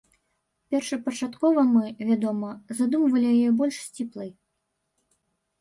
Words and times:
Першапачаткова 0.75 1.65
мы, 1.75 1.83
вядома, 2.09 2.49
задумвалі 2.79 3.25
яе 3.41 3.49
больш 3.61 3.75
сціплай. 3.89 4.29